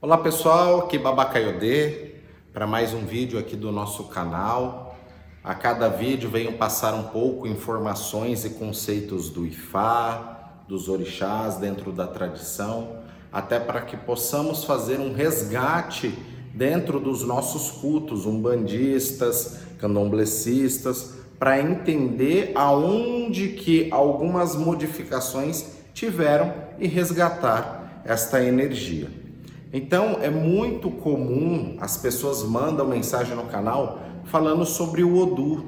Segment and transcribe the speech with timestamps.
[0.00, 2.12] Olá pessoal, aqui Babacaiodê
[2.52, 4.96] para mais um vídeo aqui do nosso canal.
[5.42, 11.90] A cada vídeo venho passar um pouco informações e conceitos do Ifá, dos orixás dentro
[11.90, 13.00] da tradição,
[13.32, 16.16] até para que possamos fazer um resgate
[16.54, 28.00] dentro dos nossos cultos umbandistas, candomblecistas, para entender aonde que algumas modificações tiveram e resgatar
[28.04, 29.27] esta energia.
[29.72, 35.64] Então é muito comum as pessoas mandam mensagem no canal falando sobre o Odu,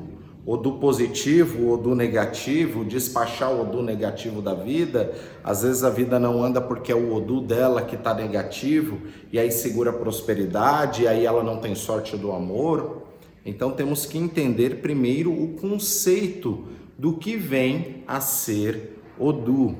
[0.46, 5.12] Odu positivo, Odu negativo, despachar o Odu negativo da vida.
[5.44, 8.98] Às vezes a vida não anda porque é o Odu dela que está negativo
[9.30, 13.02] e aí segura a prosperidade, e aí ela não tem sorte do amor.
[13.44, 16.64] Então temos que entender primeiro o conceito
[16.98, 19.76] do que vem a ser Odu.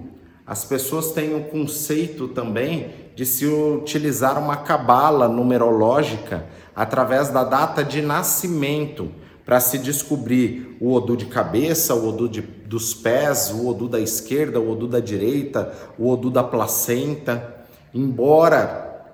[0.46, 7.84] As pessoas têm o conceito também de se utilizar uma cabala numerológica através da data
[7.84, 9.10] de nascimento
[9.44, 14.00] para se descobrir o Odu de cabeça, o Odu de, dos pés, o Odu da
[14.00, 17.66] esquerda, o Odu da direita, o Odu da placenta.
[17.92, 19.04] Embora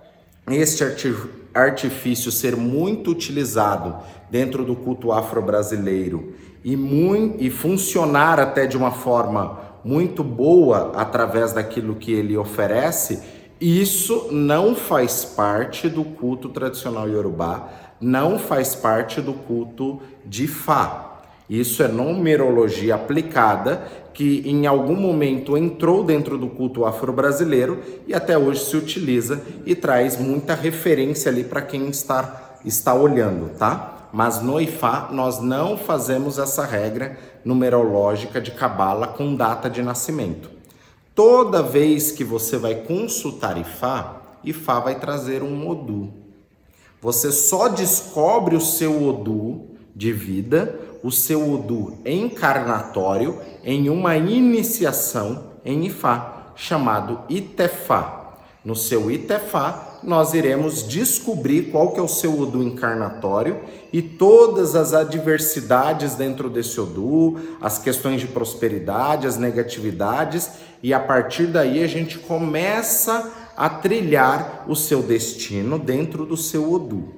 [0.52, 0.84] este
[1.52, 3.96] artifício ser muito utilizado
[4.30, 6.32] dentro do culto afro-brasileiro
[6.64, 6.78] e,
[7.40, 14.74] e funcionar até de uma forma muito boa através daquilo que ele oferece, isso não
[14.74, 21.20] faz parte do culto tradicional iorubá, não faz parte do culto de Fá.
[21.48, 28.36] Isso é numerologia aplicada que em algum momento entrou dentro do culto afro-brasileiro e até
[28.36, 34.08] hoje se utiliza e traz muita referência ali para quem está, está olhando, tá?
[34.12, 40.55] Mas no Ifá nós não fazemos essa regra numerológica de cabala com data de nascimento.
[41.16, 46.12] Toda vez que você vai consultar Ifá, Ifá vai trazer um Odu.
[47.00, 55.52] Você só descobre o seu Odu de vida, o seu Odu encarnatório, em uma iniciação
[55.64, 58.34] em Ifá, chamado Itefá.
[58.62, 63.60] No seu Itefá, nós iremos descobrir qual que é o seu Odu encarnatório
[63.92, 70.50] e todas as adversidades dentro desse Odu, as questões de prosperidade, as negatividades,
[70.82, 76.72] e a partir daí a gente começa a trilhar o seu destino dentro do seu
[76.72, 77.14] Odu.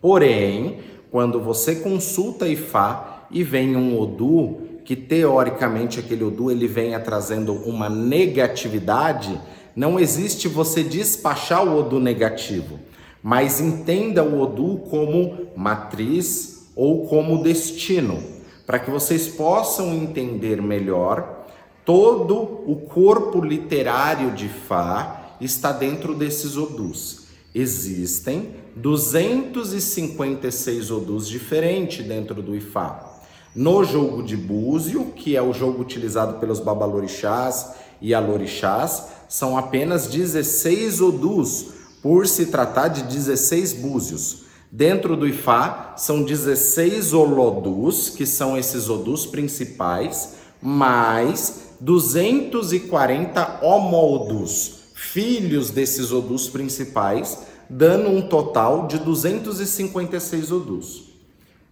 [0.00, 7.00] Porém, quando você consulta Ifá e vem um Odu, que teoricamente aquele Odu ele venha
[7.00, 9.40] trazendo uma negatividade,
[9.74, 12.78] não existe você despachar o Odu negativo,
[13.22, 18.22] mas entenda o Odu como matriz ou como destino,
[18.66, 21.42] para que vocês possam entender melhor
[21.84, 27.22] todo o corpo literário de Fá está dentro desses Odus.
[27.54, 33.10] Existem 256 Odus diferentes dentro do Ifá.
[33.54, 40.08] No jogo de Búzio, que é o jogo utilizado pelos Babalorixás e Alorixás, são apenas
[40.08, 41.66] 16 odus,
[42.02, 44.42] por se tratar de 16 búzios.
[44.70, 55.70] Dentro do Ifá, são 16 olodus, que são esses odus principais, mais 240 homodus, filhos
[55.70, 57.38] desses odus principais,
[57.68, 61.11] dando um total de 256 odus.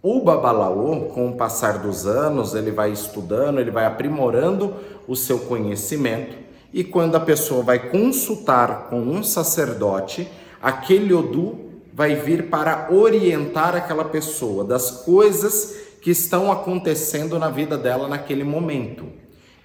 [0.03, 4.73] O babalaô, com o passar dos anos, ele vai estudando, ele vai aprimorando
[5.07, 6.35] o seu conhecimento
[6.73, 10.27] e quando a pessoa vai consultar com um sacerdote,
[10.61, 11.59] aquele Odu
[11.93, 18.43] vai vir para orientar aquela pessoa das coisas que estão acontecendo na vida dela naquele
[18.43, 19.20] momento.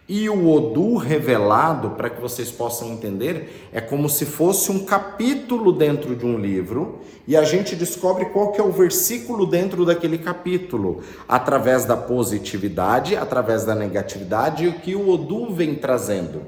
[0.08, 5.72] E o Odu revelado, para que vocês possam entender, é como se fosse um capítulo
[5.72, 10.18] dentro de um livro e a gente descobre qual que é o versículo dentro daquele
[10.18, 16.42] capítulo, através da positividade, através da negatividade e o que o Odu vem trazendo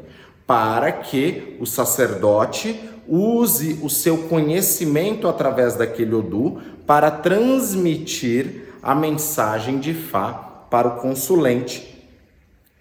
[0.47, 9.79] para que o sacerdote use o seu conhecimento através daquele Odu para transmitir a mensagem
[9.79, 10.33] de Fá
[10.71, 11.98] para o consulente.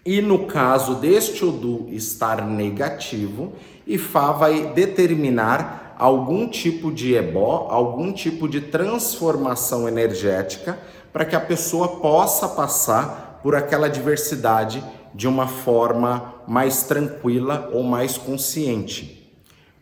[0.08, 3.52] E no caso deste Odu estar negativo,
[3.86, 10.80] Ifá vai determinar algum tipo de ebó, algum tipo de transformação energética
[11.12, 14.82] para que a pessoa possa passar por aquela diversidade
[15.14, 19.30] de uma forma mais tranquila ou mais consciente.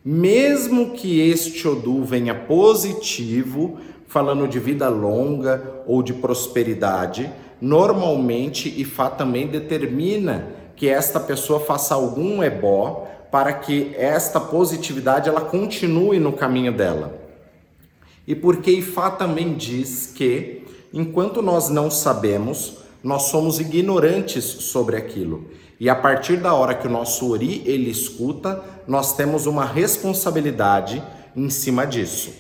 [0.04, 7.31] Mesmo que este Odu venha positivo, falando de vida longa ou de prosperidade,
[7.62, 15.42] normalmente Ifá também determina que esta pessoa faça algum ebó para que esta positividade ela
[15.42, 17.19] continue no caminho dela.
[18.28, 20.63] E porque Ifá também diz que
[20.94, 25.50] enquanto nós não sabemos, nós somos ignorantes sobre aquilo.
[25.80, 31.04] E a partir da hora que o nosso Ori ele escuta, nós temos uma responsabilidade
[31.36, 32.34] em cima disso.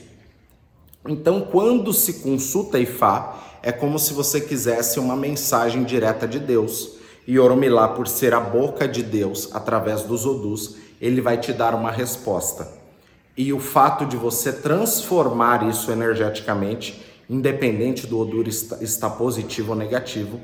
[1.07, 6.97] Então, quando se consulta Ifá, é como se você quisesse uma mensagem direta de Deus.
[7.25, 11.73] E Oromilá, por ser a boca de Deus através dos Odus, ele vai te dar
[11.73, 12.71] uma resposta.
[13.35, 20.39] E o fato de você transformar isso energeticamente, independente do odor estar positivo ou negativo,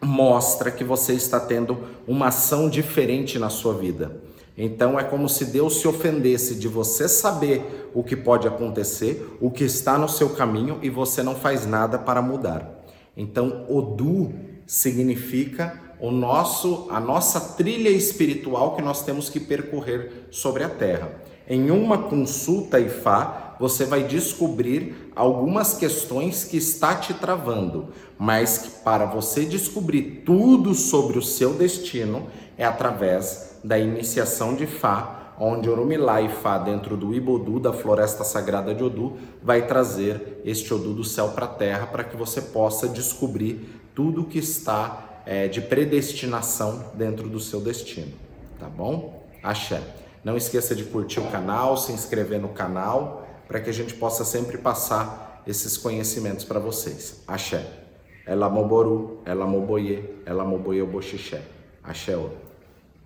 [0.00, 1.76] mostra que você está tendo
[2.06, 4.16] uma ação diferente na sua vida.
[4.60, 9.52] Então é como se Deus se ofendesse de você saber o que pode acontecer, o
[9.52, 12.84] que está no seu caminho e você não faz nada para mudar.
[13.16, 14.34] Então, Odu
[14.66, 21.10] significa o nosso a nossa trilha espiritual que nós temos que percorrer sobre a terra.
[21.48, 27.88] Em uma consulta IFA, você vai descobrir algumas questões que está te travando,
[28.18, 32.26] mas que para você descobrir tudo sobre o seu destino
[32.56, 38.24] é através da iniciação de Fá, onde Orumilá e Fá dentro do Ibodu, da Floresta
[38.24, 42.40] Sagrada de Odu, vai trazer este Odu do céu para a terra para que você
[42.40, 48.14] possa descobrir tudo que está é, de predestinação dentro do seu destino,
[48.58, 49.22] tá bom?
[49.42, 49.82] Axé.
[50.24, 54.24] Não esqueça de curtir o canal, se inscrever no canal, para que a gente possa
[54.24, 57.22] sempre passar esses conhecimentos para vocês.
[57.28, 57.66] Axé.
[58.24, 61.42] Ela moboru, ela moboye, ela moboye o boxixé.
[61.84, 62.16] Axé.